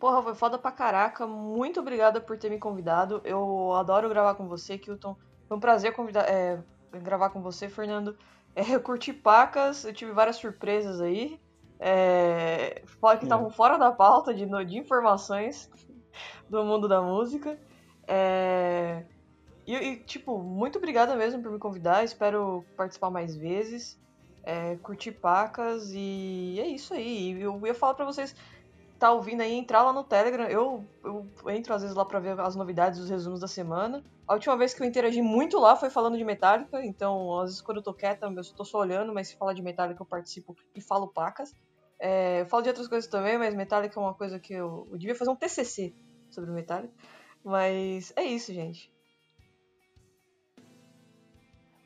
Porra, 0.00 0.22
foi 0.22 0.34
foda 0.34 0.58
pra 0.58 0.72
caraca. 0.72 1.26
Muito 1.26 1.78
obrigada 1.78 2.22
por 2.22 2.38
ter 2.38 2.48
me 2.48 2.58
convidado. 2.58 3.20
Eu 3.22 3.74
adoro 3.74 4.08
gravar 4.08 4.34
com 4.34 4.48
você, 4.48 4.78
Kilton. 4.78 5.14
Foi 5.46 5.56
um 5.58 5.60
prazer 5.60 5.92
convidar, 5.92 6.22
é, 6.26 6.58
gravar 7.02 7.28
com 7.28 7.42
você, 7.42 7.68
Fernando. 7.68 8.16
É, 8.56 8.74
eu 8.74 8.80
curti 8.82 9.12
pacas, 9.12 9.84
eu 9.84 9.92
tive 9.92 10.12
várias 10.12 10.36
surpresas 10.36 11.02
aí. 11.02 11.38
É, 11.78 12.82
fora 13.00 13.18
que 13.18 13.24
É. 13.24 13.26
estavam 13.26 13.50
fora 13.50 13.76
da 13.76 13.92
pauta 13.92 14.32
de, 14.32 14.46
de 14.64 14.78
informações 14.78 15.70
do 16.48 16.64
mundo 16.64 16.88
da 16.88 17.02
música. 17.02 17.58
É, 18.08 19.04
e, 19.66 19.74
e, 19.76 19.96
tipo, 19.96 20.38
muito 20.42 20.78
obrigada 20.78 21.14
mesmo 21.14 21.42
por 21.42 21.52
me 21.52 21.58
convidar. 21.58 22.04
Espero 22.04 22.64
participar 22.74 23.10
mais 23.10 23.36
vezes. 23.36 24.00
É, 24.42 24.76
curti 24.76 25.12
pacas 25.12 25.90
e 25.92 26.58
é 26.58 26.66
isso 26.66 26.94
aí. 26.94 27.38
Eu 27.38 27.60
ia 27.66 27.74
falar 27.74 27.92
pra 27.92 28.06
vocês 28.06 28.34
tá 29.00 29.10
ouvindo 29.10 29.40
aí, 29.40 29.54
entrar 29.54 29.82
lá 29.82 29.92
no 29.94 30.04
Telegram. 30.04 30.44
Eu, 30.44 30.84
eu 31.02 31.26
entro 31.48 31.72
às 31.72 31.80
vezes 31.80 31.96
lá 31.96 32.04
pra 32.04 32.20
ver 32.20 32.38
as 32.38 32.54
novidades, 32.54 33.00
os 33.00 33.08
resumos 33.08 33.40
da 33.40 33.48
semana. 33.48 34.04
A 34.28 34.34
última 34.34 34.56
vez 34.56 34.74
que 34.74 34.82
eu 34.82 34.86
interagi 34.86 35.22
muito 35.22 35.58
lá 35.58 35.74
foi 35.74 35.88
falando 35.88 36.18
de 36.18 36.24
Metallica, 36.24 36.84
então 36.84 37.40
às 37.40 37.46
vezes 37.46 37.62
quando 37.62 37.78
eu 37.78 37.82
tô 37.82 37.94
quieta, 37.94 38.26
eu 38.26 38.54
tô 38.54 38.64
só 38.64 38.78
olhando, 38.78 39.12
mas 39.12 39.28
se 39.28 39.36
falar 39.36 39.54
de 39.54 39.62
Metallica 39.62 40.02
eu 40.02 40.06
participo 40.06 40.54
e 40.74 40.82
falo 40.82 41.08
pacas. 41.08 41.52
É, 41.98 42.42
eu 42.42 42.46
falo 42.46 42.62
de 42.62 42.68
outras 42.68 42.86
coisas 42.86 43.10
também, 43.10 43.38
mas 43.38 43.54
Metallica 43.54 43.98
é 43.98 44.02
uma 44.02 44.14
coisa 44.14 44.38
que 44.38 44.52
eu, 44.52 44.86
eu 44.92 44.98
devia 44.98 45.14
fazer 45.14 45.30
um 45.30 45.36
TCC 45.36 45.94
sobre 46.30 46.50
Metallica. 46.50 46.94
Mas 47.42 48.12
é 48.16 48.22
isso, 48.22 48.52
gente. 48.52 48.92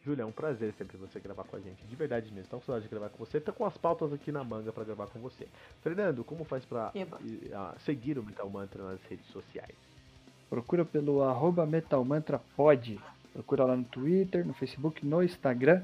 Júlia, 0.05 0.23
é 0.23 0.27
um 0.27 0.33
prazer 0.33 0.75
sempre 0.75 0.99
você 0.99 1.19
gravar 1.19 1.45
com 1.45 1.57
a 1.57 1.61
gente. 1.61 1.83
De 1.87 1.97
verdade 1.97 2.31
mesmo. 2.31 2.51
Tô 2.51 2.59
com 2.59 2.67
saudade 2.67 2.85
de 2.85 2.91
gravar 2.91 3.09
com 3.09 3.17
você. 3.17 3.41
Tô 3.41 3.55
com 3.55 3.65
as 3.65 3.77
pautas 3.79 4.13
aqui 4.13 4.31
na 4.31 4.45
manga 4.45 4.71
pra 4.71 4.85
gravar 4.85 5.07
com 5.07 5.19
você. 5.19 5.49
Fernando, 5.83 6.23
como 6.23 6.45
faz 6.45 6.63
e, 6.95 7.51
ah, 7.55 7.75
seguir 7.79 8.19
o 8.19 8.23
Metal 8.23 8.49
Mantra 8.51 8.85
nas 8.85 9.01
redes 9.09 9.27
sociais? 9.29 9.75
Procura 10.51 10.85
pelo 10.85 11.23
arroba 11.23 11.65
metalmantrapod. 11.65 13.01
Procura 13.33 13.65
lá 13.65 13.77
no 13.77 13.85
Twitter, 13.85 14.47
no 14.47 14.53
Facebook, 14.53 15.05
no 15.07 15.23
Instagram. 15.23 15.83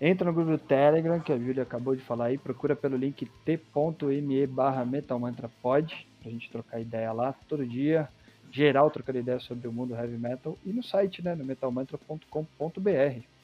Entra 0.00 0.26
no 0.26 0.32
grupo 0.32 0.52
do 0.52 0.58
Telegram, 0.58 1.18
que 1.18 1.32
a 1.32 1.38
Júlia 1.38 1.64
acabou 1.64 1.96
de 1.96 2.02
falar 2.02 2.26
aí. 2.26 2.38
Procura 2.38 2.76
pelo 2.76 2.96
link 2.96 3.26
t.me 3.44 4.46
barra 4.46 4.84
metalmantrapod. 4.84 6.06
Pra 6.22 6.30
gente 6.30 6.50
trocar 6.52 6.80
ideia 6.80 7.12
lá 7.12 7.34
todo 7.48 7.66
dia. 7.66 8.08
Geral 8.52 8.92
trocando 8.92 9.18
ideia 9.18 9.40
sobre 9.40 9.66
o 9.66 9.72
mundo 9.72 9.96
heavy 9.96 10.16
metal. 10.16 10.56
E 10.64 10.72
no 10.72 10.84
site, 10.84 11.20
né? 11.20 11.34
No 11.34 11.44
metalmantra.com.br. 11.44 13.35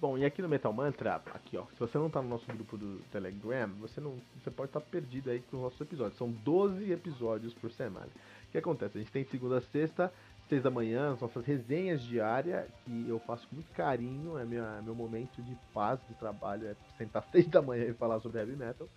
Bom, 0.00 0.16
e 0.16 0.24
aqui 0.24 0.40
no 0.40 0.48
Metal 0.48 0.72
Mantra, 0.72 1.16
aqui 1.34 1.56
ó, 1.56 1.64
se 1.72 1.80
você 1.80 1.98
não 1.98 2.08
tá 2.08 2.22
no 2.22 2.28
nosso 2.28 2.46
grupo 2.46 2.76
do 2.76 3.00
Telegram, 3.10 3.68
você 3.80 4.00
não, 4.00 4.16
você 4.40 4.48
pode 4.48 4.68
estar 4.68 4.80
perdido 4.80 5.28
aí 5.28 5.40
com 5.40 5.56
os 5.56 5.62
nossos 5.64 5.80
episódios. 5.80 6.16
São 6.16 6.30
12 6.30 6.92
episódios 6.92 7.52
por 7.54 7.68
semana. 7.72 8.06
O 8.06 8.52
que 8.52 8.58
acontece? 8.58 8.96
A 8.96 9.00
gente 9.00 9.10
tem 9.10 9.24
segunda 9.24 9.58
a 9.58 9.60
sexta, 9.60 10.12
seis 10.48 10.62
da 10.62 10.70
manhã, 10.70 11.14
as 11.14 11.20
nossas 11.20 11.44
resenhas 11.44 12.00
diárias, 12.02 12.64
que 12.84 13.08
eu 13.08 13.18
faço 13.18 13.48
com 13.48 13.56
muito 13.56 13.72
carinho, 13.72 14.38
é 14.38 14.44
minha, 14.44 14.80
meu 14.82 14.94
momento 14.94 15.42
de 15.42 15.56
paz 15.74 15.98
de 16.08 16.14
trabalho, 16.14 16.68
é 16.68 16.76
sentar 16.96 17.26
seis 17.32 17.48
da 17.48 17.60
manhã 17.60 17.86
e 17.86 17.92
falar 17.92 18.20
sobre 18.20 18.38
heavy 18.38 18.54
metal. 18.54 18.88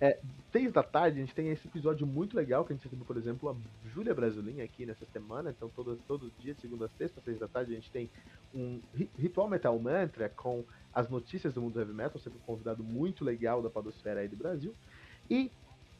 É, 0.00 0.18
seis 0.50 0.72
da 0.72 0.82
tarde 0.82 1.18
a 1.18 1.20
gente 1.20 1.34
tem 1.34 1.48
esse 1.50 1.68
episódio 1.68 2.06
muito 2.06 2.34
legal 2.34 2.64
que 2.64 2.72
a 2.72 2.76
gente 2.76 2.84
recebeu, 2.84 3.04
por 3.04 3.18
exemplo, 3.18 3.50
a 3.50 3.88
Júlia 3.90 4.14
Brasilinha 4.14 4.64
aqui 4.64 4.86
nessa 4.86 5.04
semana. 5.12 5.50
Então 5.50 5.68
todo, 5.68 5.98
todo 6.08 6.32
dia, 6.38 6.54
segunda 6.54 6.88
sexta, 6.96 7.20
seis 7.20 7.38
da 7.38 7.46
tarde, 7.46 7.72
a 7.72 7.74
gente 7.74 7.90
tem 7.90 8.08
um 8.54 8.80
ri- 8.94 9.10
ritual 9.18 9.48
metal 9.48 9.78
mantra 9.78 10.28
com 10.30 10.64
as 10.92 11.08
notícias 11.10 11.52
do 11.52 11.60
mundo 11.60 11.78
heavy 11.78 11.92
metal, 11.92 12.18
sempre 12.18 12.38
um 12.38 12.46
convidado 12.46 12.82
muito 12.82 13.24
legal 13.24 13.62
da 13.62 13.68
podosfera 13.68 14.20
aí 14.20 14.28
do 14.28 14.36
Brasil. 14.36 14.74
E 15.28 15.50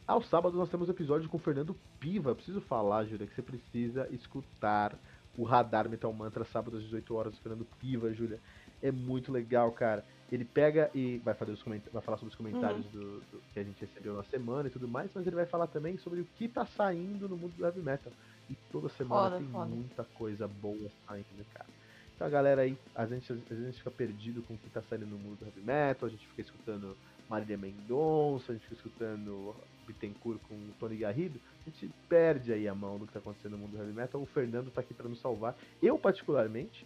aos 0.07 0.27
sábados 0.27 0.57
nós 0.57 0.69
temos 0.69 0.89
episódio 0.89 1.29
com 1.29 1.37
o 1.37 1.39
Fernando 1.39 1.75
Piva. 1.99 2.33
Preciso 2.33 2.59
falar, 2.59 3.05
Júlia, 3.05 3.27
que 3.27 3.35
você 3.35 3.41
precisa 3.43 4.07
escutar 4.11 4.97
o 5.37 5.43
Radar 5.43 5.87
Metal 5.87 6.11
Mantra 6.11 6.43
sábado 6.43 6.77
às 6.77 6.83
18 6.83 7.15
horas 7.15 7.33
do 7.33 7.39
Fernando 7.39 7.65
Piva, 7.79 8.11
Júlia. 8.11 8.39
É 8.81 8.91
muito 8.91 9.31
legal, 9.31 9.71
cara. 9.71 10.03
Ele 10.31 10.45
pega 10.45 10.89
e 10.95 11.17
vai, 11.25 11.33
fazer 11.33 11.51
os 11.51 11.61
coment- 11.61 11.83
vai 11.91 12.01
falar 12.01 12.17
sobre 12.17 12.31
os 12.31 12.35
comentários 12.35 12.85
do, 12.87 13.19
do- 13.19 13.41
que 13.53 13.59
a 13.59 13.63
gente 13.63 13.81
recebeu 13.81 14.15
na 14.15 14.23
semana 14.23 14.67
e 14.69 14.71
tudo 14.71 14.87
mais, 14.87 15.11
mas 15.13 15.27
ele 15.27 15.35
vai 15.35 15.45
falar 15.45 15.67
também 15.67 15.97
sobre 15.97 16.21
o 16.21 16.25
que 16.37 16.47
tá 16.47 16.65
saindo 16.65 17.27
no 17.27 17.35
mundo 17.37 17.53
do 17.57 17.65
heavy 17.65 17.81
metal. 17.81 18.11
E 18.49 18.55
toda 18.71 18.87
semana 18.89 19.23
Foda, 19.23 19.37
tem 19.37 19.47
foda. 19.47 19.65
muita 19.65 20.03
coisa 20.03 20.47
boa 20.47 20.89
saindo, 21.05 21.45
cara. 21.53 21.67
Então 22.15 22.25
a 22.27 22.29
galera 22.29 22.61
aí, 22.61 22.77
a 22.95 23.05
gente, 23.05 23.31
a 23.31 23.35
gente 23.55 23.77
fica 23.77 23.91
perdido 23.91 24.41
com 24.43 24.53
o 24.53 24.57
que 24.57 24.69
tá 24.69 24.81
saindo 24.83 25.05
no 25.05 25.17
mundo 25.17 25.37
do 25.39 25.45
heavy 25.45 25.61
metal, 25.61 26.07
a 26.07 26.11
gente 26.11 26.25
fica 26.27 26.41
escutando 26.41 26.95
Marília 27.29 27.57
Mendonça, 27.57 28.51
a 28.51 28.55
gente 28.55 28.63
fica 28.63 28.75
escutando 28.75 29.55
Bittencourt 29.87 30.39
com 30.47 30.53
o 30.53 30.69
Tony 30.79 30.95
Garrido, 30.97 31.39
a 31.65 31.69
gente 31.69 31.89
perde 32.07 32.53
aí 32.53 32.67
a 32.67 32.75
mão 32.75 32.97
do 32.97 33.05
que 33.07 33.13
tá 33.13 33.19
acontecendo 33.19 33.53
no 33.53 33.57
mundo 33.59 33.71
do 33.71 33.77
heavy 33.77 33.91
metal. 33.93 34.21
O 34.21 34.25
Fernando 34.25 34.71
tá 34.71 34.81
aqui 34.81 34.93
pra 34.93 35.09
nos 35.09 35.19
salvar. 35.19 35.57
Eu, 35.81 35.97
particularmente, 35.97 36.85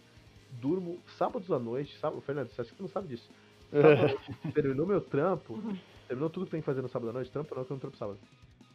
durmo 0.60 0.98
sábados 1.18 1.50
à 1.50 1.58
noite. 1.58 1.96
Sábado, 1.98 2.20
Fernando, 2.20 2.48
você 2.48 2.60
acha 2.60 2.70
que 2.70 2.76
você 2.76 2.82
não 2.82 2.88
sabe 2.90 3.08
disso? 3.08 3.30
Noite, 3.72 4.52
terminou 4.54 4.86
meu 4.86 5.00
trampo, 5.00 5.58
terminou 6.06 6.30
tudo 6.30 6.46
que 6.46 6.52
tem 6.52 6.60
que 6.60 6.66
fazer 6.66 6.82
no 6.82 6.88
sábado 6.88 7.10
à 7.10 7.12
noite, 7.12 7.30
trampo 7.30 7.54
não, 7.54 7.64
que 7.64 7.70
eu 7.72 7.74
não 7.74 7.80
trampo 7.80 7.96
sábado. 7.96 8.18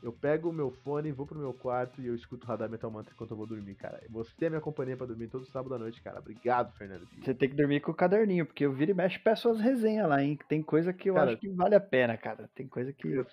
Eu 0.04 0.12
pego 0.12 0.50
o 0.50 0.54
meu 0.54 0.72
fone, 0.72 1.12
vou 1.12 1.28
pro 1.28 1.38
meu 1.38 1.54
quarto 1.54 2.02
e 2.02 2.08
eu 2.08 2.16
escuto 2.16 2.48
Radar 2.48 2.68
Metal 2.68 2.90
Mantra 2.90 3.14
enquanto 3.14 3.32
eu 3.32 3.38
vou 3.38 3.46
dormir, 3.46 3.76
cara. 3.76 4.02
Você 4.10 4.46
é 4.46 4.50
minha 4.50 4.60
companhia 4.60 4.98
pra 4.98 5.06
dormir 5.06 5.28
todo 5.28 5.46
sábado 5.46 5.76
à 5.76 5.78
noite, 5.78 6.02
cara. 6.02 6.18
Obrigado, 6.20 6.74
Fernando. 6.74 7.08
Você 7.22 7.36
tem 7.36 7.48
que 7.50 7.56
dormir 7.56 7.82
com 7.82 7.92
o 7.92 7.96
caderninho, 7.96 8.46
porque 8.46 8.66
eu 8.66 8.74
viro 8.74 8.92
e 8.92 8.94
mexe 8.96 9.20
peço 9.20 9.48
as 9.50 9.60
resenhas 9.60 10.10
lá, 10.10 10.22
hein? 10.24 10.40
Tem 10.50 10.62
coisa 10.64 10.92
que 10.92 11.10
eu 11.10 11.14
Cara, 11.14 11.32
acho 11.32 11.40
que 11.40 11.50
vale 11.50 11.76
a 11.76 11.80
pena, 11.80 12.18
cara. 12.18 12.50
Tem 12.56 12.68
coisa 12.68 12.92
que. 12.92 13.08
Eu- 13.08 13.28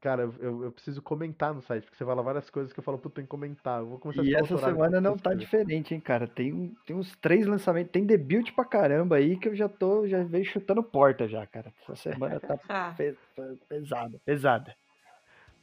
Cara, 0.00 0.30
eu, 0.38 0.64
eu 0.64 0.72
preciso 0.72 1.00
comentar 1.00 1.54
no 1.54 1.62
site, 1.62 1.84
porque 1.84 1.96
você 1.96 2.04
fala 2.04 2.22
várias 2.22 2.50
coisas 2.50 2.72
que 2.72 2.78
eu 2.78 2.84
falo, 2.84 2.98
puta, 2.98 3.16
tem 3.16 3.24
que 3.24 3.30
comentar. 3.30 3.80
Eu 3.80 3.86
vou 3.86 3.98
começar 3.98 4.20
a 4.20 4.24
E 4.24 4.28
ficar 4.28 4.40
essa 4.40 4.58
semana 4.58 5.00
não 5.00 5.16
tá 5.16 5.32
diferente, 5.34 5.94
hein, 5.94 6.00
cara. 6.00 6.26
Tem, 6.26 6.76
tem 6.84 6.94
uns 6.94 7.16
três 7.16 7.46
lançamentos, 7.46 7.90
tem 7.90 8.04
debut 8.04 8.52
pra 8.52 8.64
caramba 8.64 9.16
aí 9.16 9.36
que 9.38 9.48
eu 9.48 9.54
já 9.54 9.68
tô, 9.68 10.06
já 10.06 10.22
veio 10.22 10.44
chutando 10.44 10.82
porta 10.82 11.26
já, 11.26 11.46
cara. 11.46 11.72
Essa 11.82 11.96
semana 11.96 12.38
tá 12.38 12.58
Ah, 12.68 12.94
pe- 12.96 13.16
pe- 13.34 13.56
pesada, 13.68 14.20
pesada. 14.24 14.76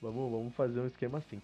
Vamos, 0.02 0.32
vamos 0.32 0.56
fazer 0.56 0.80
um 0.80 0.88
esquema 0.88 1.20
assim. 1.20 1.40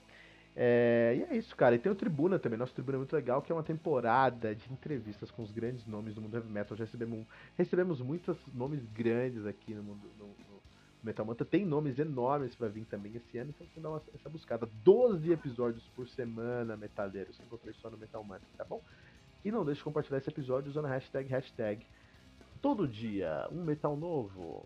É, 0.55 1.15
e 1.15 1.33
é 1.33 1.37
isso, 1.37 1.55
cara. 1.55 1.75
E 1.75 1.77
tem 1.79 1.91
o 1.91 1.95
Tribuna 1.95 2.39
também. 2.39 2.57
Nosso 2.57 2.73
Tribuna 2.73 2.97
é 2.97 2.99
muito 2.99 3.15
legal, 3.15 3.43
que 3.43 3.51
é 3.51 3.55
uma 3.55 3.61
temporada 3.61 4.55
de 4.55 4.73
entrevistas 4.73 5.29
com 5.29 5.43
os 5.43 5.51
grandes 5.51 5.85
nomes 5.85 6.15
do 6.15 6.21
mundo 6.21 6.35
heavy 6.35 6.49
metal. 6.49 6.75
Já 6.75 6.83
recebemos, 6.85 7.27
recebemos 7.55 8.01
muitos 8.01 8.37
nomes 8.55 8.83
grandes 8.87 9.45
aqui 9.45 9.75
no 9.75 9.83
mundo 9.83 10.01
no 10.17 10.25
Metal 11.07 11.25
Mantra. 11.25 11.45
Tem 11.45 11.65
nomes 11.65 11.97
enormes 11.97 12.55
pra 12.55 12.67
vir 12.67 12.85
também 12.85 13.15
esse 13.15 13.37
ano, 13.37 13.53
então 13.55 13.67
você 13.67 13.79
dá 13.79 13.89
uma- 13.89 14.01
essa 14.13 14.29
buscada. 14.29 14.67
12 14.83 15.31
episódios 15.31 15.83
por 15.95 16.07
semana, 16.07 16.77
metaleiros. 16.77 17.39
Isso 17.39 17.81
só 17.81 17.89
no 17.89 17.97
Metal 17.97 18.23
Mantra, 18.23 18.47
tá 18.57 18.63
bom? 18.63 18.81
E 19.43 19.51
não 19.51 19.65
deixe 19.65 19.79
de 19.79 19.83
compartilhar 19.83 20.17
esse 20.19 20.29
episódio 20.29 20.69
usando 20.69 20.85
a 20.85 20.89
hashtag, 20.89 21.29
hashtag 21.29 21.85
todo 22.61 22.87
dia 22.87 23.47
um 23.51 23.63
metal 23.63 23.95
novo. 23.95 24.65